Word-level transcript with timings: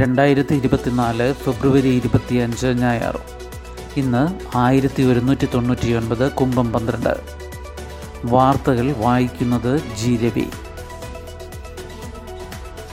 രണ്ടായിരത്തി 0.00 0.54
ഇരുപത്തിനാല് 0.54 1.32
ഫെബ്രുവരി 1.32 1.88
ഇരുപത്തിയഞ്ച് 1.88 2.66
ഞായർ 2.66 3.20
ഇന്ന് 3.96 4.56
ആയിരത്തി 4.56 5.02
ഒരുന്നൂറ്റി 5.02 5.48
തൊണ്ണൂറ്റി 5.54 5.92
ഒൻപത് 5.92 6.32
കുംഭം 6.32 6.72
പന്ത്രണ്ട്. 6.72 7.20
വാർത്തകൾ 8.24 8.92
വായിക്കുന്നത് 8.92 9.80
ജി 9.96 10.16
രവി. 10.16 10.46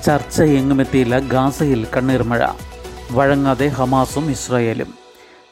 ചർച്ച 0.04 0.42
എങ്ങുമെത്തിയില്ല 0.42 1.20
ഗാസയിൽ 1.20 1.88
കണ്ണീർമഴ. 1.98 2.48
വഴങ്ങാതെ 3.12 3.68
ഹമാസും 3.68 4.32
ഇസ്രായേലും. 4.32 4.94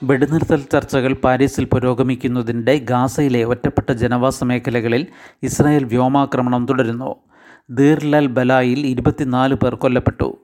വെടിനിർത്തൽ 0.04 0.66
ചർച്ചകൾ 0.72 1.14
പാരീസിൽ 1.14 1.66
പുരോഗമിക്കുന്നതിനിടെ 1.66 2.78
ഗാസയിലെ 2.78 3.44
ഒറ്റപ്പെട്ട 3.44 3.92
ജനവാസ 3.92 4.44
മേഖലകളിൽ 4.44 5.08
ഇസ്രായേൽ 5.44 5.84
വ്യോമാക്രമണം 5.84 6.66
തുടരുന്നു. 6.66 7.16
ദീർലാൽ 7.70 8.28
ബലായിൽ 8.28 8.88
ഇരുപത്തിനാല് 8.88 9.56
പേർ 9.56 9.76
കൊല്ലപ്പെട്ടു. 9.76 10.38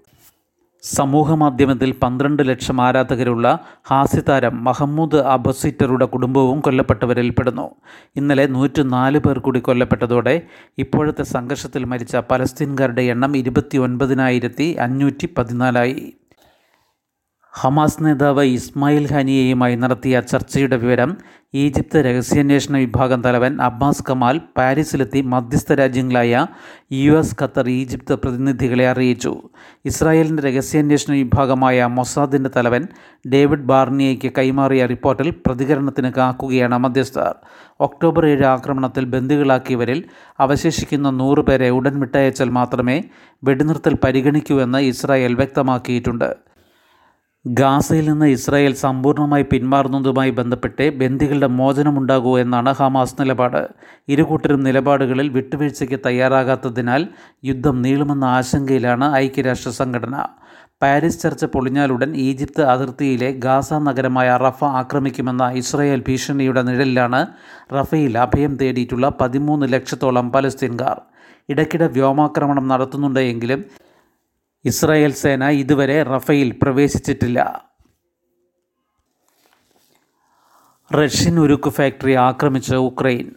സമൂഹമാധ്യമത്തിൽ 0.84 1.92
പന്ത്രണ്ട് 1.92 2.50
ലക്ഷം 2.50 2.82
ആരാധകരുള്ള 2.82 3.60
ഹാസ്യതാരം 3.92 4.64
മഹമ്മൂദ് 4.64 5.16
അബസിറ്ററുടെ 5.16 6.06
കുടുംബവും 6.06 6.60
കൊല്ലപ്പെട്ടവരിൽപ്പെടുന്നു 6.60 7.70
ഇന്നലെ 8.16 8.48
നൂറ്റിനാല് 8.48 9.18
പേർ 9.18 9.40
കൂടി 9.40 9.60
കൊല്ലപ്പെട്ടതോടെ 9.60 10.42
ഇപ്പോഴത്തെ 10.78 11.24
സംഘർഷത്തിൽ 11.24 11.86
മരിച്ച 11.86 12.16
പലസ്തീൻകാരുടെ 12.16 13.02
എണ്ണം 13.02 13.38
ഇരുപത്തി 13.38 13.78
ഒൻപതിനായിരത്തി 13.78 14.74
അഞ്ഞൂറ്റി 14.74 15.30
പതിനാലായി. 15.38 16.14
ഹമാസ് 17.54 18.04
നേതാവ് 18.04 18.44
ഇസ്മായിൽ 18.44 19.04
ഹാനിയയുമായി 19.14 19.76
നടത്തിയ 19.76 20.22
ചർച്ചയുടെ 20.22 20.76
വിവരം 20.76 21.18
ഈജിപ്ത് 21.54 21.98
രഹസ്യാന്വേഷണ 22.06 22.78
വിഭാഗം 22.78 23.24
തലവൻ 23.24 23.62
അബ്ബാസ് 23.62 24.04
കമാൽ 24.10 24.42
പാരീസിലെത്തി 24.58 25.22
മധ്യസ്ഥ 25.22 25.74
രാജ്യങ്ങളായ 25.74 26.48
യു 26.92 27.12
എസ് 27.14 27.36
ഖത്തർ 27.42 27.70
ഈജിപ്ത് 27.70 28.14
പ്രതിനിധികളെ 28.14 28.88
അറിയിച്ചു. 28.88 29.34
ഇസ്രായേലിന്റെ 29.86 30.44
രഹസ്യാന്വേഷണ 30.44 31.14
വിഭാഗമായ 31.14 31.86
മൊസാദിന്റെ 31.86 32.52
തലവൻ 32.58 32.88
ഡേവിഡ് 33.34 33.68
ബാർണിയയ്ക്ക് 33.72 34.32
കൈമാറിയ 34.38 34.86
റിപ്പോർട്ടിൽ 34.86 35.30
പ്രതികരണത്തിന് 35.48 36.12
കാക്കുകയാണ് 36.18 36.78
മധ്യസ്ഥർ. 36.78 37.36
ഒക്ടോബർ 37.80 38.26
ഏഴ് 38.26 38.46
ആക്രമണത്തിൽ 38.46 39.06
ബന്ദികളാക്കിയവരിൽ 39.06 40.04
അവശേഷിക്കുന്ന 40.40 41.12
നൂറ് 41.12 41.40
പേരെ 41.40 41.70
ഉടൻ 41.70 42.00
വിട്ടയച്ചാൽ 42.00 42.50
മാത്രമേ 42.50 42.98
വെടിനിർത്തൽ 43.44 43.96
പരിഗണിക്കൂ 44.04 44.58
എന്ന് 44.62 44.82
ഇസ്രായേൽ 44.94 45.36
വ്യക്തമാക്കിയിട്ടുണ്ട്. 45.44 46.32
ഗാസയിൽ 47.46 48.10
നിന്ന് 48.10 48.26
ഇസ്രായേൽ 48.26 48.74
സമ്പൂർണമായി 48.74 49.44
പിന്മാറുന്നതുമായി 49.44 50.30
ബന്ധപ്പെട്ട് 50.30 50.86
ബന്ദികളുടെ 51.00 51.48
മോചനമുണ്ടാകൂ 51.48 52.40
എന്നാണ് 52.40 52.72
ഹമാസ് 52.74 53.16
നിലപാട്. 53.22 53.70
ഇരുകൂട്ടരും 54.08 54.64
നിലപാടുകളിൽ 54.64 55.30
വിട്ടുവീഴ്ചയ്ക്ക് 55.30 56.00
തയ്യാറാകാത്തതിനാൽ 56.06 57.08
യുദ്ധം 57.46 57.82
നീളുമെന്ന 57.82 58.24
ആശങ്കയിലാണ് 58.24 59.16
ഐക്യരാഷ്ട്ര 59.16 59.70
സംഘടന 59.70 60.16
പാരീസ് 60.82 61.22
ചർച്ച 61.22 61.46
പൊളിഞ്ഞാലുടൻ 61.46 62.16
ഈജിപ്ത് 62.16 62.62
അതിർത്തിയിലെ 62.62 63.32
ഗാസ 63.32 63.74
നഗരമായ 63.74 64.38
റഫ 64.38 64.64
ആക്രമിക്കുമെന്ന 64.64 65.52
ഇസ്രായേൽ 65.52 66.04
ഭീഷണിയുടെ 66.08 66.62
നിഴലിലാണ് 66.62 67.28
റഫയിൽ 67.74 68.18
അഭയം 68.18 68.56
തേടിയിട്ടുള്ള 68.56 69.08
പതിമൂന്ന് 69.22 69.74
ലക്ഷത്തോളം 69.74 70.32
പലസ്തീൻകാർ. 70.32 70.98
ഇടയ്ക്കിടെ 71.50 71.88
വ്യോമാക്രമണം 71.88 72.68
നടത്തുന്നുണ്ട് 72.68 73.20
എങ്കിലും 73.20 73.64
ഇസ്രായേൽ 74.66 75.12
സേന 75.12 75.44
ഇതുവരെ 75.44 76.04
റഫയിൽ 76.04 76.60
പ്രവേശിച്ചിട്ടില്ല. 76.62 77.70
റഷ്യൻ 80.94 81.40
ഉരുക്ക് 81.40 81.70
ഫാക്ടറി 81.70 82.14
ആക്രമിച്ച 82.14 82.76
ഉക്രൈൻ. 82.76 83.32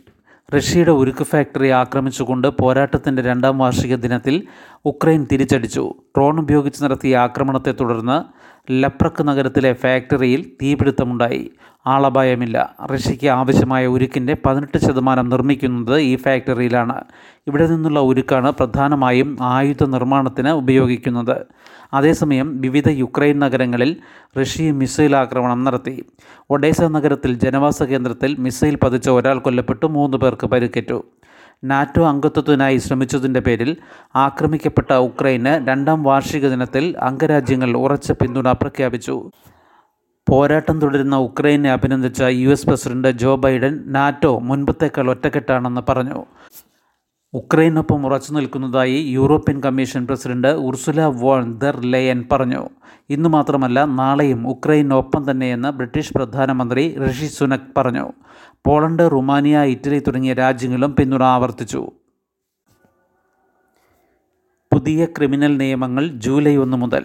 റഷ്യയുടെ 0.56 0.90
ഉരുക്ക് 0.90 1.24
ഫാക്ടറി 1.24 1.68
ആക്രമിച്ചുകൊണ്ട് 1.68 2.48
പോരാട്ടത്തിന്റെ 2.48 3.22
രണ്ടാം 3.22 3.58
വാർഷിക 3.58 3.96
ദിനത്തിൽ 3.96 4.46
ഉക്രൈൻ 4.84 5.26
തിരിച്ചടിച്ചു. 5.32 5.94
ഡ്രോൺ 6.16 6.40
ഉപയോഗിച്ച് 6.40 6.84
നടത്തിയ 6.84 7.16
ആക്രമണത്തെ 7.16 7.72
തുടർന്ന് 7.72 8.46
ലപ്രക്ക് 8.70 9.28
നഗരത്തിലെ 9.28 9.72
ഫാക്ടറിയിൽ 9.72 10.50
തീപിടുത്തമുണ്ടായി. 10.62 11.50
ആളപായമില്ല. 11.86 12.74
റഷ്യയ്ക്ക് 12.84 13.26
ആവശ്യമായ 13.26 13.86
ഉരുക്കിന്റെ 13.86 14.36
പതിനെട്ട് 14.46 14.78
ശതമാനം 14.78 15.28
നിർമ്മിക്കുന്നത് 15.28 15.98
ഈ 15.98 16.16
ഫാക്ടറിയിലാണ്. 16.16 17.04
ഇവിടെ 17.46 17.66
നിന്നുള്ള 17.66 18.00
ഉരുക്കാണ് 18.00 18.52
പ്രധാനമായും 18.52 19.38
ആയുധ 19.40 19.84
നിർമ്മാണത്തിന് 19.84 20.48
ഉപയോഗിക്കുന്നത്. 20.48 21.36
അതേസമയം 21.94 22.60
വിവിധ 22.60 22.88
യുക്രൈൻ 22.88 23.38
നഗരങ്ങളിൽ 23.38 23.96
റഷ്യ 24.40 24.70
മിസൈൽ 24.70 25.16
ആക്രമണം 25.16 25.64
നടത്തി. 25.64 26.04
ഒഡേസ 26.50 26.82
നഗരത്തിൽ 26.82 27.34
ജനവാസ 27.34 27.82
കേന്ദ്രത്തിൽ 27.82 28.36
മിസൈൽ 28.38 28.78
പതിച്ച 28.82 29.08
ഒരാൾ 29.08 29.38
കൊല്ലപ്പെട്ടു 29.38 29.86
മൂന്ന് 29.86 30.16
പേർക്ക് 30.16 30.46
പരിക്കേറ്റു. 30.46 31.04
നാറ്റോ 31.64 32.08
അംഗത്വത്തിനായി 32.08 32.76
ശ്രമിച്ചതിന്റെ 32.76 33.40
പേരിൽ 33.40 33.76
ആക്രമിക്കപ്പെട്ട 34.16 34.92
ഉക്രൈന് 34.92 35.68
രണ്ടാം 35.68 36.02
വാർഷിക 36.02 36.48
ദിനത്തിൽ 36.48 36.96
അംഗരാജ്യങ്ങൾ 37.00 37.76
ഉറച്ച 37.76 38.12
പിന്തുണ 38.12 38.52
പ്രഖ്യാപിച്ചു. 38.52 39.30
പോരാട്ടം 40.28 40.80
തുടരുന്ന 40.80 41.16
ഉക്രൈനെ 41.16 41.72
അഭിനന്ദിച്ച 41.72 42.22
U 42.22 42.50
S 42.50 42.66
president 42.66 43.08
Joe 43.08 43.36
Biden 43.36 43.84
NATO 43.86 44.38
മുൻപത്തേക്കാൾ 44.38 45.10
ഒറ്റക്കെട്ടാണെന്ന് 45.10 45.80
പറഞ്ഞു. 45.88 46.24
ഉക്രൈനൊപ്പം 47.38 48.06
ഉറച്ചു 48.06 48.32
നിൽക്കുന്നതായി 48.32 48.98
European 49.16 49.60
Commission 49.60 50.06
president 50.06 50.48
Ursula 50.48 51.00
von 51.04 51.58
der 51.58 51.76
Leyen 51.80 52.24
പറഞ്ഞു. 52.32 52.68
ഇന്നു 53.10 53.28
മാത്രമല്ല 53.28 53.84
നാളെയും 53.84 54.48
ഉക്രൈനൊപ്പം 54.48 55.30
തന്നെയെന്ന് 55.30 55.68
ബ്രിട്ടീഷ് 55.68 56.12
പ്രധാനമന്ത്രി 56.12 56.84
ഋഷി 57.06 57.26
സുനക് 57.26 57.68
പറഞ്ഞു. 57.76 58.12
പോളണ്ട് 58.66 59.02
റുമാനിയ 59.12 59.58
ഇറ്റലി 59.58 59.98
തുടങ്ങിയ 59.98 60.32
രാജ്യങ്ങളും 60.32 60.96
പിന്തുണ 60.96 61.22
ആവർത്തിച്ചു. 61.22 61.90
പുതിയ 64.72 65.04
ക്രിമിനൽ 65.04 65.56
നിയമങ്ങൾ 65.56 66.06
ജൂലൈ 66.06 66.56
ഒന്ന് 66.56 66.76
മുതൽ. 66.76 67.04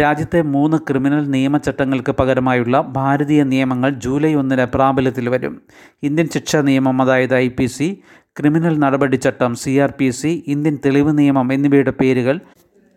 രാജ്യത്തെ 0.00 0.42
മൂന്ന് 0.42 0.76
ക്രിമിനൽ 0.76 1.30
നിയമചട്ടങ്ങൾക്ക് 1.30 2.12
പകരമായുള്ള 2.12 2.80
ഭാരതീയ 2.80 3.42
നിയമങ്ങൾ 3.42 3.90
ജൂലൈ 3.90 4.34
ഒന്നിന് 4.34 4.66
പ്രാബല്യത്തിൽ 4.74 5.28
വരും. 5.28 5.62
ഇന്ത്യൻ 6.02 6.28
ശിക്ഷാ 6.34 6.60
നിയമം 6.60 7.02
അതായത് 7.02 7.34
I 7.34 7.48
P 7.48 7.66
C 7.66 8.02
criminal 8.38 8.78
നടപടിച്ചട്ടം 8.78 9.54
C 9.54 9.78
R 9.78 9.92
P 9.98 10.10
C 10.10 10.44
Indian 10.46 10.78
തെളിവ് 10.84 11.18
നിയമം 11.18 11.52
എന്നിവയുടെ 11.52 11.90
പേരുകൾ 11.90 12.40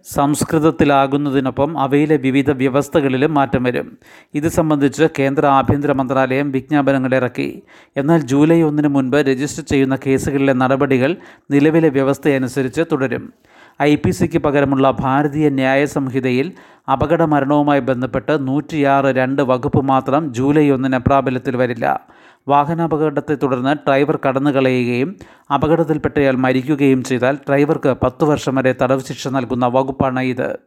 സംസ്കൃതത്തിലാകുന്നതിനൊപ്പം 0.06 1.80
അവയിലെ 1.80 2.18
വിവിധ 2.18 2.52
വ്യവസ്ഥകളിലും 2.52 3.34
മാറ്റം 3.34 3.64
വരും. 3.64 3.98
ഇത് 4.34 4.48
സംബന്ധിച്ച് 4.48 5.08
കേന്ദ്ര 5.20 5.46
ആഭ്യന്തര 5.46 5.92
മന്ത്രാലയം 5.92 6.52
വിജ്ഞാപനങ്ങൾ 6.52 7.16
ഇറക്കി. 7.16 7.62
എന്നാൽ 7.98 8.22
ജൂലൈ 8.22 8.62
ഒന്നിന് 8.62 8.88
മുൻപ് 8.88 9.18
രജിസ്റ്റർ 9.18 9.64
ചെയ്യുന്ന 9.64 9.98
കേസുകളിലെ 10.08 10.54
നടപടികൾ 10.54 11.16
നിലവിലെ 11.52 11.90
വ്യവസ്ഥയനുസരിച്ച് 11.90 12.82
തുടരും. 12.92 13.34
ഐ 13.82 13.96
പി 13.96 14.12
സിക്ക് 14.12 14.38
പകരമുള്ള 14.38 14.92
ഭാരതീയ 14.92 15.50
ന്യായ 15.50 15.86
സംഹിതയിൽ 15.86 16.54
അപകട 16.92 17.22
മരണവുമായി 17.22 17.80
ബന്ധപ്പെട്ട് 17.80 18.48
നൂറ്റിയാറ് 18.48 19.06
രണ്ട് 19.06 19.42
വകുപ്പ് 19.42 19.82
മാത്രം 19.86 20.34
ജൂലൈ 20.34 20.70
ഒന്നിന് 20.70 20.98
പ്രാബല്യത്തിൽ 20.98 21.56
വരില്ല. 21.56 22.02
വാഹനാപകടത്തെ 22.48 23.36
തുടർന്ന് 23.36 23.76
ഡ്രൈവർ 23.88 24.20
കടന്നുകളയുകയും 24.26 25.16
അപകടത്തിൽപ്പെട്ടയാൾ 25.54 26.36
മരിക്കുകയും 26.36 27.04
ചെയ്താൽ 27.04 27.36
ഡ്രൈവർക്ക് 27.36 27.96
പത്തു 28.04 28.26
വർഷം 28.26 28.56
വരെ 28.56 28.76
തടവ് 28.82 29.00
ശിക്ഷ 29.00 29.28
നൽകുന്ന 29.28 29.68
വകുപ്പാണ് 29.68 30.20
ഇത്. 30.20 30.60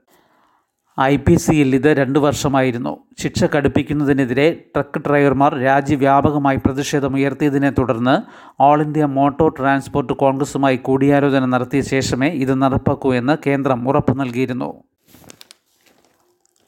ഐ 1.02 1.16
പി 1.16 1.34
സിയിൽ 1.34 1.74
ഇത് 1.74 1.88
രണ്ട് 1.96 2.18
വർഷമായിരുന്നു. 2.18 2.96
ശിക്ഷ 3.18 3.44
കടുപ്പിക്കുന്നതിനെതിരെ 3.44 4.62
ട്രക്ക് 4.76 4.98
ഡ്രൈവർമാർ 4.98 5.58
രാജ്യവ്യാപകമായി 5.60 6.56
പ്രതിഷേധമുയർത്തിയതിനെ 6.56 7.70
തുടർന്ന് 7.70 8.16
ഓൾ 8.62 8.82
ഇന്ത്യ 8.82 9.04
മോട്ടോർ 9.04 9.54
ട്രാൻസ്പോർട്ട് 9.58 10.12
കോൺഗ്രസുമായി 10.12 10.76
കൂടിയാലോചന 10.76 11.44
നടത്തിയ 11.44 11.80
ശേഷമേ 11.80 12.28
ഇത് 12.28 12.62
നടപ്പാക്കൂ 12.62 13.14
എന്ന് 13.14 13.36
കേന്ദ്രം 13.46 13.88
ഉറപ്പു 13.88 14.12
നൽകിയിരുന്നു. 14.12 14.74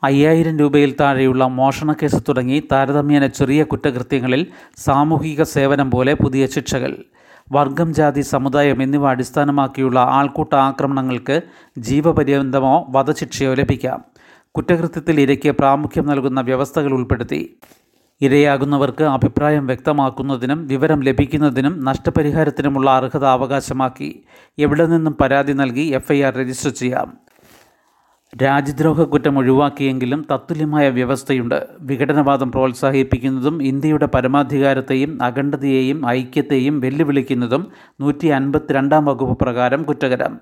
അയ്യായിരം 0.05 0.59
രൂപയിൽ 0.59 0.97
താഴെയുള്ള 1.01 1.45
മോഷണക്കേസ് 1.45 2.23
തുടങ്ങി 2.29 2.63
താരതമ്യേന 2.73 3.27
ചെറിയ 3.27 3.63
കുറ്റകൃത്യങ്ങളിൽ 3.63 4.47
സാമൂഹിക 4.77 5.43
സേവനം 5.43 5.91
പോലെ 5.91 6.15
പുതിയ 6.15 6.47
ശിക്ഷകൾ. 6.47 7.05
വർഗം 7.53 7.95
ജാതി 7.95 8.21
സമുദായം 8.21 8.83
എന്നിവ 8.83 9.09
അടിസ്ഥാനമാക്കിയുള്ള 9.09 10.01
ആൾക്കൂട്ട 10.01 10.55
ആക്രമണങ്ങൾക്ക് 10.55 11.41
ജീവപര്യന്തമോ 11.79 12.87
വധശിക്ഷയോ 12.91 13.55
ലഭിക്കാം. 13.55 14.12
കുറ്റകൃത്യത്തിൽ 14.57 15.21
ഇരയ്ക്ക് 15.21 15.51
പ്രാമുഖ്യം 15.51 16.07
നൽകുന്ന 16.07 16.41
വ്യവസ്ഥകൾ 16.41 16.93
ഉൾപ്പെടുത്തി. 16.93 17.57
ഇരയാകുന്നവർക്ക് 18.21 19.05
അഭിപ്രായം 19.05 19.67
വ്യക്തമാക്കുന്നതിനും 19.67 20.67
വിവരം 20.67 21.01
ലഭിക്കുന്നതിനും 21.01 21.85
നഷ്ടപരിഹാരത്തിനുമുള്ള 21.85 22.91
അർഹത 22.91 23.25
അവകാശമാക്കി. 23.25 24.23
എവിടെ 24.59 24.87
നിന്നും 24.87 25.13
പരാതി 25.13 25.53
നൽകി 25.53 25.81
എഫ്ഐആർ 25.81 26.37
രജിസ്റ്റർ 26.37 26.71
ചെയ്യാം. 26.71 27.17
രാജ്യദ്രോഹ 28.43 29.03
കുറ്റം 29.03 29.39
ഒഴിവാക്കിയെങ്കിലും 29.39 30.27
തത്തുല്യമായ 30.33 30.91
വ്യവസ്ഥയുണ്ട്. 30.91 31.67
വിഘടനവാദം 31.81 32.53
പ്രോത്സാഹിപ്പിക്കുന്നതും 32.53 33.63
ഇന്ത്യയുടെ 33.63 34.07
പരമാധികാരത്തെയും 34.07 35.23
അഖണ്ഡതയെയും 35.23 36.09
ഐക്യത്തെയും 36.09 36.81
വെല്ലുവിളിക്കുന്നതും 36.81 37.73
നൂറ്റി 38.01 38.27
അൻപത്തിരണ്ടാം 38.27 39.05
വകുപ്പ് 39.05 39.45
പ്രകാരം 39.45 39.83
കുറ്റകരം. 39.83 40.39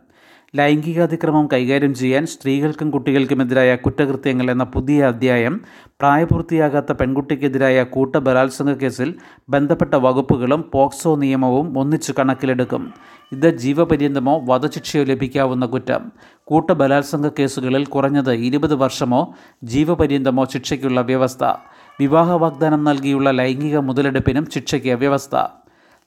ലൈംഗികാതിക്രമം 0.55 1.49
കൈകാര്യം 1.52 1.94
ചെയ്യാൻ 1.94 2.26
സ്ത്രീകൾക്കും 2.26 2.91
കുട്ടികൾക്കുമെതിരായ 2.91 3.76
കുറ്റകൃത്യങ്ങൾ 3.76 4.50
എന്ന 4.50 4.64
പുതിയ 4.64 5.05
അധ്യായം 5.05 5.61
പ്രായപൂർത്തിയാകാത്ത 5.73 6.93
പെൺകുട്ടിക്കെതിരായ 6.93 7.82
കൂട്ട 7.82 8.17
ബലാത്സംഗ 8.17 8.70
കേസിൽ 8.70 9.14
ബന്ധപ്പെട്ട 9.49 9.94
വകുപ്പുകളും 9.94 10.70
പോക്സോ 10.75 11.17
നിയമവും 11.17 11.79
ഒന്നിച്ചു 11.79 12.14
കണക്കിലെടുക്കും. 12.19 12.94
ഇത് 13.32 13.56
ജീവപര്യന്തമോ 13.58 14.41
വധശിക്ഷയോ 14.44 15.05
ലഭിക്കാവുന്ന 15.05 15.67
കുറ്റം. 15.67 16.12
കൂട്ട 16.44 16.70
ബലാത്സംഗ 16.70 17.29
കേസുകളിൽ 17.29 17.87
കുറഞ്ഞത് 17.87 18.32
ഇരുപത് 18.32 18.75
വർഷമോ 18.75 19.35
ജീവപര്യന്തമോ 19.64 20.44
ശിക്ഷയ്ക്കുള്ള 20.44 21.00
വ്യവസ്ഥ. 21.00 21.44
വിവാഹ 22.00 22.31
വാഗ്ദാനം 22.31 22.85
നൽകിയുള്ള 22.85 23.31
ലൈംഗിക 23.31 23.79
മുതലെടുപ്പിനും 23.79 24.47
ശിക്ഷയ്ക്ക് 24.55 24.88
വ്യവസ്ഥ. 24.88 25.59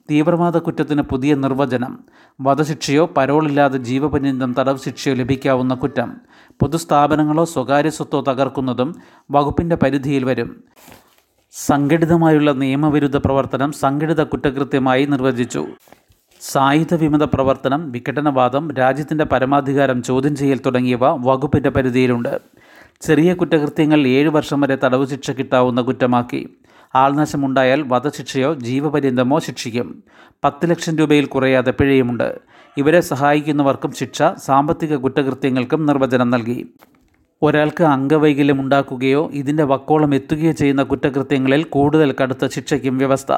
തീവ്രവാദ 0.09 0.57
കുറ്റത്തിന് 0.57 1.01
പുതിയ 1.01 1.35
നിർവചനം. 1.35 2.00
വധശിക്ഷയോ 2.41 3.05
പരോളില്ലാതെ 3.17 3.77
ജീവപര്യന്തം 3.77 4.55
തടവ് 4.59 4.77
ശിക്ഷയോ 4.77 5.13
ലഭിക്കാവുന്ന 5.13 5.73
കുറ്റം. 5.73 6.13
പൊതുസ്ഥാപനങ്ങളോ 6.59 7.45
സ്വകാര്യ 7.45 7.89
സ്വത്തോ 7.89 8.21
തകർക്കുന്നതും 8.21 8.95
വകുപ്പിന്റെ 9.31 9.75
പരിധിയിൽ 9.75 10.23
വരും. 10.23 10.63
സംഘടിതമായുള്ള 11.51 12.51
നിയമവിരുദ്ധ 12.51 13.17
പ്രവർത്തനം 13.17 13.71
സംഘടിത 13.71 14.23
കുറ്റകൃത്യമായി 14.23 15.05
നിർവചിച്ചു. 15.05 15.65
സായുധ 16.41 16.94
വിമത 16.94 17.23
പ്രവർത്തനം 17.23 17.91
വിഘടനവാദം 17.91 18.71
രാജ്യത്തിന്റെ 18.71 19.25
പരമാധികാരം 19.25 20.03
ചോദ്യം 20.03 20.35
ചെയ്യൽ 20.35 20.59
തുടങ്ങിയവ 20.65 21.09
വകുപ്പിന്റെ 21.09 21.69
പരിധിയിലുണ്ട്. 21.69 22.41
ചെറിയ 23.01 23.33
കുറ്റകൃത്യങ്ങൾ 23.33 24.07
ഏഴ് 24.07 24.29
വർഷം 24.29 24.61
വരെ 24.61 24.77
തടവ് 24.83 25.07
ശിക്ഷ 25.07 25.31
കിട്ടാവുന്ന 25.31 25.81
കുറ്റമാക്കി. 25.81 26.57
ആൾനാശമുണ്ടായാൽ 26.95 27.81
വധശിക്ഷയോ 27.88 28.54
ജീവപര്യന്തമോ 28.54 29.40
ശിക്ഷിക്കും. 29.40 30.04
പത്ത് 30.44 30.69
ലക്ഷം 30.69 30.98
രൂപയിൽ 30.98 31.25
കുറയാതെ 31.25 31.72
പിഴയുമുണ്ട്. 31.72 32.40
ഇവരെ 32.78 33.01
സഹായിക്കുന്നവർക്കും 33.01 33.92
ശിക്ഷ 33.92 34.24
സാമ്പത്തിക 34.45 34.95
കുറ്റകൃത്യങ്ങൾക്കും 34.95 35.86
നിർവചനം 35.86 36.30
നൽകി. 36.30 36.74
ഒരാൾക്ക് 37.42 37.84
അംഗവൈകല്യം 37.84 38.62
ഉണ്ടാക്കുകയോ 38.62 39.30
ഇതിന്റെ 39.34 39.63
വക്കോളം 39.63 40.16
എത്തുകയോ 40.16 40.51
ചെയ്യുന്ന 40.51 40.84
കുറ്റകൃത്യങ്ങളിൽ 40.84 41.63
കൂടുതൽ 41.63 42.16
കടുത്ത 42.24 42.48
ശിക്ഷയ്ക്കും 42.48 42.98
വ്യവസ്ഥ. 42.98 43.38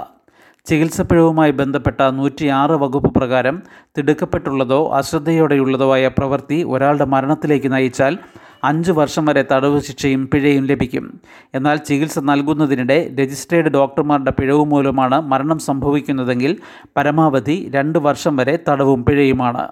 ചികിത്സപ്പിഴവുമായി 0.66 1.52
ബന്ധപ്പെട്ട 1.52 2.02
നൂറ്റിയാറ് 2.02 2.72
വകുപ്പ് 2.72 3.14
പ്രകാരം 3.14 3.64
തിടുക്കപ്പെട്ടുള്ളതോ 3.98 4.92
അശ്രദ്ധയോടെയുള്ളതോ 4.94 5.94
ആയ 5.94 6.08
പ്രവൃത്തി 6.08 6.64
ഒരാളുടെ 6.64 7.06
മരണത്തിലേക്ക് 7.06 7.72
നയിച്ചാൽ 7.72 8.18
അഞ്ച് 8.64 8.92
വർഷം 8.92 9.26
വരെ 9.26 9.46
തടവ് 9.52 9.82
ശിക്ഷയും 9.82 10.30
പിഴയും 10.34 10.66
ലഭിക്കും. 10.66 11.20
എന്നാൽ 11.54 11.78
ചികിത്സ 11.78 12.20
നൽകുന്നതിനിടെ 12.20 13.16
രജിസ്ട്രേഡ് 13.20 13.66
ഡോക്ടർമാരുടെ 13.66 14.32
പിഴവ് 14.32 14.66
മൂലമാണ് 14.66 15.22
മരണം 15.22 15.60
സംഭവിക്കുന്നതെങ്കിൽ 15.60 16.58
പരമാവധി 16.98 17.72
രണ്ട് 17.76 18.00
വർഷം 18.00 18.36
വരെ 18.38 18.60
തടവും 18.70 19.06
പിഴയുമാണ്. 19.06 19.68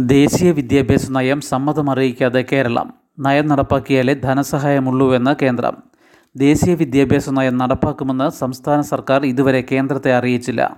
ദേശീയ 0.00 0.50
വിദ്യാഭ്യാസ 0.50 1.10
നയം 1.10 1.40
സമ്മതമറിയിക്കാതെ 1.40 2.44
കേരളം. 2.52 2.94
നയം 3.20 3.48
നടപ്പാക്കിയാലേ 3.48 4.14
ധനസഹായമുള്ളൂവെന്ന് 4.14 5.34
കേന്ദ്രം. 5.42 5.76
ദേശീയ 6.36 6.74
വിദ്യാഭ്യാസ 6.74 7.30
നയം 7.30 7.58
നടപ്പാക്കുമെന്ന് 7.58 8.30
സംസ്ഥാന 8.30 8.80
സർക്കാർ 8.80 9.26
ഇതുവരെ 9.26 9.64
കേന്ദ്രത്തെ 9.72 10.12
അറിയിച്ചില്ല. 10.14 10.76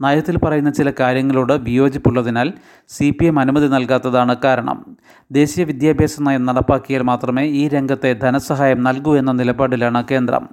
നയത്തിൽ 0.00 0.38
പറയുന്ന 0.38 0.70
ചില 0.70 0.92
കാര്യങ്ങളോട് 1.00 1.52
വിയോജിപ്പുള്ളതിനാൽ 1.52 2.52
സി 2.88 3.10
പി 3.10 3.24
എം 3.24 3.38
അനുമതി 3.38 3.68
നൽകാത്തതാണ് 3.68 4.36
കാരണം. 4.44 4.96
ദേശീയ 5.32 5.64
വിദ്യാഭ്യാസ 5.64 6.22
നയം 6.22 6.46
നടപ്പാക്കിയാൽ 6.46 7.02
മാത്രമേ 7.02 7.44
ഈ 7.44 7.68
രംഗത്തെ 7.68 8.12
ധനസഹായം 8.12 8.82
നൽകൂ 8.82 9.16
എന്ന 9.16 9.32
നിലപാടിലാണ് 9.32 10.04
കേന്ദ്രം. 10.10 10.48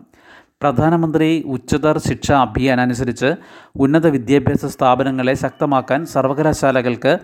പ്രധാനമന്ത്രി 0.61 1.43
ഉച്ചതർ 1.47 1.97
ശിക്ഷ 1.97 2.31
അഭിയാൻ 2.31 2.81
അനുസരിച്ച് 2.81 3.35
ഉന്നത 3.75 4.07
വിദ്യാഭ്യാസ 4.07 4.65
സ്ഥാപനങ്ങളെ 4.65 5.33
ശക്തമാക്കാൻ 5.33 6.05
സർവകലാശാലകൾക്ക് 6.05 7.19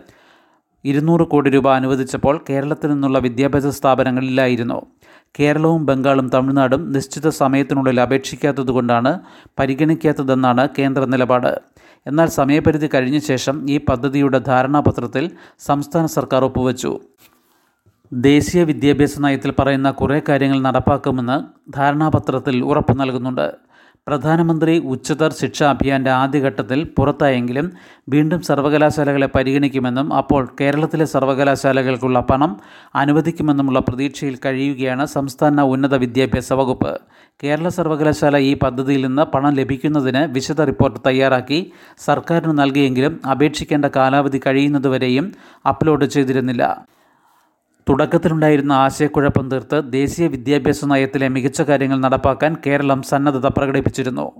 ഇരുന്നൂറ് 0.85 1.21
കോടി 1.21 1.49
രൂപ 1.49 1.69
അനുവദിച്ചപ്പോൾ 1.69 2.41
കേരളത്തിൽ 2.49 2.89
നിന്നുള്ള 2.89 3.19
വിദ്യാഭ്യാസ 3.19 3.67
സ്ഥാപനങ്ങളിലായിരുന്നു. 3.67 4.85
കേരളവും 5.39 5.85
ബംഗാളും 5.85 6.29
തമിഴ്നാടും 6.29 6.91
നിശ്ചിത 6.91 7.29
സമയത്തിനുള്ളിൽ 7.29 8.01
അപേക്ഷിക്കാത്തതുകൊണ്ടാണ് 8.01 9.19
പരിഗണിക്കാത്തതെന്നാണ് 9.59 10.69
കേന്ദ്ര 10.79 11.05
നിലപാട്. 11.05 11.72
എന്നാൽ 12.07 12.27
സമയപരിധി 12.27 12.89
കഴിഞ്ഞ 12.93 13.19
ശേഷം 13.19 13.69
ഈ 13.69 13.77
പദ്ധതിയുടെ 13.77 14.39
ധാരണാപത്രത്തിൽ 14.39 15.31
സംസ്ഥാന 15.59 16.05
സർക്കാർ 16.05 16.43
ഒപ്പുവച്ചു. 16.43 16.99
ദേശീയ 18.13 18.63
വിദ്യാഭ്യാസ 18.63 19.19
നയത്തിൽ 19.19 19.51
പറയുന്ന 19.51 19.91
കുറേ 19.91 20.21
കാര്യങ്ങൾ 20.29 20.61
നടപ്പാക്കുമെന്ന് 20.61 21.37
ധാരണാപത്രത്തിൽ 21.71 22.63
ഉറപ്പ് 22.63 22.99
നൽകുന്നുണ്ട്. 22.99 23.72
പ്രധാനമന്ത്രി 24.07 24.73
ഉച്ചതർ 24.77 25.31
ശിക്ഷാ 25.31 25.69
അഭിയാന്റെ 25.69 26.11
ആദ്യഘട്ടത്തിൽ 26.11 26.83
പുറത്തായെങ്കിലും 26.97 27.71
വീണ്ടും 28.09 28.41
സർവകലാശാലകളെ 28.41 29.27
പരിഗണിക്കുമെന്നും 29.35 30.13
അപ്പോൾ 30.13 30.49
കേരളത്തിലെ 30.61 31.05
സർവകലാശാലകൾക്കുള്ള 31.05 32.19
പണം 32.19 32.57
അനുവദിക്കുമെന്നുമുള്ള 32.95 33.79
പ്രതീക്ഷയിൽ 33.79 34.35
കഴിയുകയാണ് 34.45 35.05
സംസ്ഥാന 35.05 35.61
ഉന്നത 35.61 35.95
വിദ്യാഭ്യാസ 35.95 36.53
വകുപ്പ്. 36.53 36.93
കേരള 37.43 37.67
സർവകലാശാല 37.69 38.37
ഈ 38.37 38.53
പദ്ധതിയിൽ 38.53 39.05
നിന്ന് 39.05 39.21
പണം 39.21 39.53
ലഭിക്കുന്നതിന് 39.53 40.23
വിശദ 40.35 40.61
റിപ്പോർട്ട് 40.61 40.99
തയ്യാറാക്കി 41.07 41.71
സർക്കാരിന് 41.99 42.59
നൽകിയെങ്കിലും 42.59 43.21
അപേക്ഷിക്കേണ്ട 43.31 43.85
കാലാവധി 43.85 44.41
കഴിയുന്നതുവരെയും 44.45 45.33
അപ്ലോഡ് 45.65 46.05
ചെയ്തിരുന്നില്ല. 46.05 46.85
തുടക്കത്തിലുണ്ടായിരുന്ന 47.89 48.71
ആശയക്കുഴപ്പം 48.71 49.51
തീർത്ത് 49.51 49.91
ദേശീയ 49.93 50.27
വിദ്യാഭ്യാസ 50.27 50.85
നയത്തിലെ 50.85 51.27
മികച്ച 51.27 51.61
കാര്യങ്ങൾ 51.61 51.99
നടപ്പാക്കാൻ 51.99 52.55
കേരളം 52.67 53.01
സന്നദ്ധത 53.01 53.47
പ്രകടിപ്പിച്ചിരുന്നു. 53.47 54.31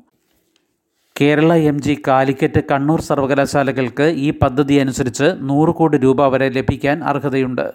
കേരള 1.22 1.54
എം 1.54 1.82
ജി 1.82 2.02
കാലിക്കറ്റ് 2.08 2.62
കണ്ണൂർ 2.72 3.02
സർവകലാശാലകൾക്ക് 3.02 4.04
ഈ 4.04 4.32
പദ്ധതി 4.32 4.74
അനുസരിച്ച് 4.74 5.36
നൂറ് 5.40 5.70
കോടി 5.70 5.98
രൂപ 5.98 6.28
വരെ 6.28 6.50
ലഭിക്കാൻ 6.50 7.04
അർഹതയുണ്ട്. 7.04 7.74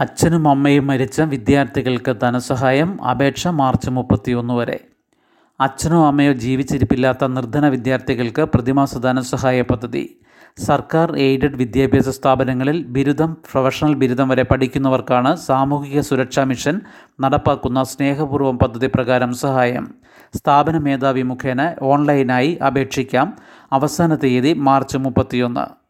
അച്ഛനും 0.00 0.48
അമ്മയും 0.48 0.86
മരിച്ച 0.86 1.20
വിദ്യാർത്ഥികൾക്ക് 1.20 2.20
ധനസഹായം 2.22 3.04
അപേക്ഷ 3.04 3.48
മാർച്ച് 3.48 3.90
മുപ്പത്തിയൊന്ന് 3.90 4.54
വരെ. 4.54 4.80
അച്ഛനോ 5.60 6.06
അമ്മയോ 6.06 6.32
ജീവിച്ചിരിപ്പില്ലാത്ത 6.32 7.24
നിർധന 7.24 7.68
വിദ്യാർത്ഥികൾക്ക് 7.68 8.42
പ്രതിമാസ 8.42 8.98
ധനസഹായ 8.98 9.62
പദ്ധതി. 9.62 10.19
സർക്കാർ 10.58 11.16
എയ്ഡഡ് 11.16 11.56
വിദ്യാഭ്യാസ 11.56 12.08
സ്ഥാപനങ്ങളിൽ 12.08 12.84
ബിരുദം 12.84 13.36
പ്രൊഫഷണൽ 13.52 13.94
ബിരുദം 13.94 14.28
വരെ 14.28 14.42
പഠിക്കുന്നവർക്കാണ് 14.42 15.36
സാമൂഹിക 15.36 16.00
സുരക്ഷാ 16.00 16.44
മിഷൻ 16.44 16.80
നടപ്പാക്കുന്ന 17.20 17.82
സ്നേഹപൂർവം 17.82 18.58
പദ്ധതി 18.58 18.86
പ്രകാരം 18.86 19.32
സഹായം. 19.32 19.94
സ്ഥാപന 20.36 20.78
മേധാവി 20.78 21.22
മുഖേന 21.22 21.74
ഓൺലൈനായി 21.82 22.54
അപേക്ഷിക്കാം. 22.54 23.36
അവസാന 23.72 24.14
തീയതി 24.14 24.52
മാർച്ച് 24.52 24.98
മുപ്പത്തിയൊന്ന്. 24.98 25.80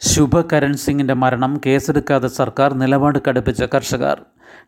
ശുഭകരൺ 0.00 0.74
സിംഗിന്റെ 0.74 1.14
മരണം 1.14 1.60
കേസെടുക്കാതെ 1.66 2.28
സർക്കാർ 2.28 2.74
നിലപാട് 2.74 3.18
കടുപ്പിച്ച 3.28 3.62
കർഷകർ. 3.62 4.22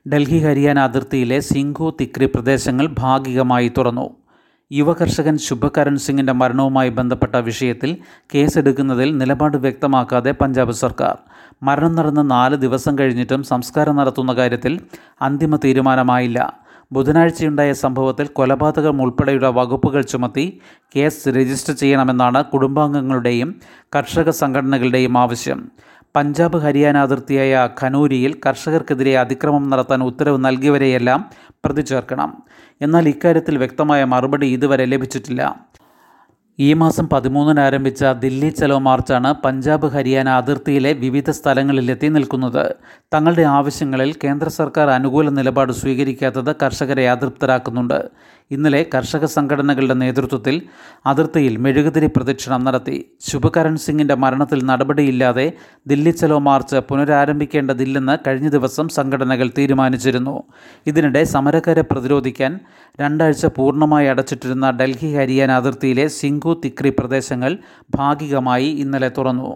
ഡൽഹി 0.09 0.39
ഹരിയാന 0.39 0.79
അതിർത്തിയിലെ 0.79 1.41
സിംഗു 1.41 1.97
തിക്രി 2.01 2.27
പ്രദേശങ്ങൾ 2.27 2.95
ഭാഗികമായി 2.99 3.73
തുറന്നു. 3.79 4.22
യുവകർഷകൻ 4.73 5.39
ശുഭകരൺ 5.39 5.97
സിംഗിന്റെ 5.97 6.33
മരണവുമായി 6.33 6.89
ബന്ധപ്പെട്ട 6.89 7.37
വിഷയത്തിൽ 7.37 7.97
കേസെടുക്കുന്നതിൽ 8.35 9.19
നിലപാട് 9.19 9.57
വ്യക്തമാക്കാതെ 9.57 10.31
പഞ്ചാബ് 10.31 10.73
സർക്കാർ. 10.73 11.17
മരണം 11.63 11.95
നടന്ന 11.95 12.23
നാല് 12.23 12.57
ദിവസം 12.57 12.99
കഴിഞ്ഞിട്ടും 12.99 13.43
സംസ്കാരം 13.43 13.97
നടത്തുന്ന 13.97 14.33
കാര്യത്തിൽ 14.33 14.81
അന്തിമ 15.23 15.57
തീരുമാനമായില്ല. 15.57 16.63
ബുധനാഴ്ചയുണ്ടായ 16.93 17.73
സംഭവത്തിൽ 17.73 18.27
കൊലപാതകം 18.27 19.03
ഉൾപ്പെടെയുള്ള 19.03 19.49
വകുപ്പുകൾ 19.49 20.03
ചുമത്തി 20.03 20.61
കേസ് 20.97 21.29
രജിസ്റ്റർ 21.29 21.75
ചെയ്യണമെന്നാണ് 21.75 22.45
കുടുംബാംഗങ്ങളുടെയും 22.45 23.61
കർഷക 23.97 24.31
സംഘടനകളുടെയും 24.31 25.19
ആവശ്യം. 25.19 25.71
പഞ്ചാബ് 26.17 26.59
ഹരിയാന 26.59 26.97
അതിർത്തിയായ 26.97 27.69
ഖനൂരിയിൽ 27.83 28.41
കർഷകർക്കെതിരെ 28.47 29.19
അതിക്രമം 29.19 29.71
നടത്താൻ 29.71 30.03
ഉത്തരവ് 30.03 30.45
നൽകിയവരെയെല്ലാം 30.45 31.31
പ്രതി 31.65 31.83
ചേർക്കണം. 31.83 32.43
എന്നാൽ 32.81 33.09
ഇക്കാര്യത്തിൽ 33.09 33.59
വ്യക്തമായ 33.59 34.05
മറുപടി 34.05 34.47
ഇതുവരെ 34.47 34.85
ലഭിച്ചിട്ടില്ല. 34.85 35.57
ഈ 36.61 36.75
മാസം 36.75 37.09
പതിമൂന്നിന് 37.09 37.61
ആരംഭിച്ച 37.61 38.05
ദില്ലി 38.05 38.49
ചലോ 38.49 38.79
മാർച്ചാണ് 38.79 39.35
പഞ്ചാബ് 39.45 39.87
ഹരിയാന 39.87 40.29
അതിർത്തിയിലെ 40.29 40.93
വിവിധ 40.93 41.31
സ്ഥലങ്ങളിലെത്തി 41.31 42.07
നിൽക്കുന്നത്. 42.07 42.75
തങ്ങളുടെ 43.15 43.43
ആവശ്യങ്ങളിൽ 43.43 44.15
കേന്ദ്ര 44.25 44.49
സർക്കാർ 44.49 44.91
അനുകൂല 44.91 45.29
നിലപാട് 45.29 45.73
സ്വീകരിക്കാത്തത് 45.73 46.57
കർഷകരെ 46.63 47.09
അതൃപ്തരാക്കുന്നുണ്ട്. 47.09 48.11
ഇന്നലെ 48.55 48.81
കർഷക 48.95 49.25
സംഘടനകളുടെ 49.25 49.95
നേതൃത്വത്തിൽ 49.95 50.57
അതിർത്തിയിൽ 51.07 51.55
മെഴുകുതിരി 51.57 52.07
പ്രദക്ഷിണം 52.07 52.65
നടത്തി. 52.65 52.97
ശുഭകരൺ 53.21 53.77
സിംഗിന്റെ 53.77 54.15
മരണത്തിൽ 54.15 54.61
നടപടിയില്ലാതെ 54.65 55.53
ദില്ലി 55.87 56.11
ചലോ 56.11 56.39
മാർച്ച് 56.39 56.77
പുനരാരംഭിക്കേണ്ടതില്ലെന്ന് 56.77 58.17
കഴിഞ്ഞ 58.27 58.49
ദിവസം 58.49 58.89
സംഘടനകൾ 58.89 59.51
തീരുമാനിച്ചിരുന്നു. 59.59 60.43
ഇതിനിടെ 60.87 61.25
സമരക്കാരെ 61.25 61.85
പ്രതിരോധിക്കാൻ 61.93 62.61
രണ്ടാഴ്ച 63.01 63.47
പൂർണമായി 63.47 64.07
അടച്ചിട്ടിരുന്ന 64.07 64.71
ഡൽഹി 64.71 65.11
ഹരിയാന 65.17 65.51
അതിർത്തിയിലെ 65.51 66.07
സിംഗു 66.19 66.55
തിക്രി 66.65 66.93
പ്രദേശങ്ങൾ 66.99 67.59
ഭാഗികമായി 67.95 68.69
ഇന്നലെ 68.85 69.11
തുറന്നു. 69.19 69.51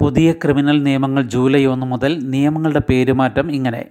പുതിയ 0.00 0.32
ക്രിമിനൽ 0.32 0.82
നിയമങ്ങൾ 0.82 1.22
ജൂലൈ 1.22 1.64
ഒന്ന് 1.64 1.86
മുതൽ 1.86 2.12
നിയമങ്ങളുടെ 2.28 2.82
പേരുമാറ്റം 2.90 3.50
ഇങ്ങനെ. 3.52 3.82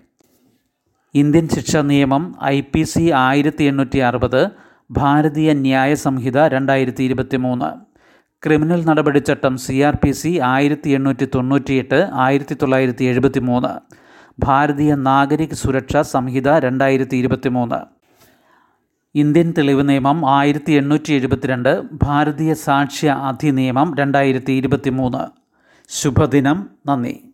ഇന്ത്യൻ 1.13 1.47
ശിക്ഷാ 1.47 1.81
നിയമം 1.81 2.35
ഐ 2.43 2.61
പി 2.61 2.83
സി 2.83 3.11
ആയിരത്തി 3.11 3.63
എണ്ണൂറ്റി 3.63 3.99
അറുപത് 3.99 4.51
ഭാരതീയ 4.91 5.53
ന്യായ 5.53 5.93
സംഹിത 5.95 6.47
രണ്ടായിരത്തി 6.47 7.03
ഇരുപത്തി 7.03 7.37
മൂന്ന് 7.37 7.69
ക്രിമിനൽ 8.43 8.85
നടപടിച്ചട്ടം 8.85 9.57
സി 9.57 9.79
ആർ 9.79 9.95
പി 9.95 10.11
സി 10.11 10.39
ആയിരത്തി 10.39 10.89
എണ്ണൂറ്റി 10.89 11.25
തൊണ്ണൂറ്റിയെട്ട് 11.35 12.09
ആയിരത്തി 12.13 12.53
തൊള്ളായിരത്തി 12.53 13.05
എഴുപത്തി 13.05 13.39
മൂന്ന് 13.39 13.79
ഭാരതീയ 14.43 14.95
നാഗരിക് 14.95 15.55
സുരക്ഷാ 15.55 16.01
സംഹിത 16.01 16.49
രണ്ടായിരത്തി 16.49 17.17
ഇരുപത്തി 17.17 17.49
മൂന്ന് 17.49 17.79
ഇന്ത്യൻ 19.15 19.53
തെളിവ് 19.57 19.89
നിയമം 19.89 20.29
ആയിരത്തി 20.29 20.73
എണ്ണൂറ്റി 20.73 21.13
എഴുപത്തിരണ്ട് 21.13 21.81
ഭാരതീയ 21.93 22.53
സാക്ഷ്യ 22.53 23.09
അധിനിയമം 23.09 23.97
രണ്ടായിരത്തി 23.97 24.53
ഇരുപത്തി 24.53 24.89
മൂന്ന് 24.89 25.23
ശുഭദിനം. 25.89 26.69
നന്ദി. 26.87 27.30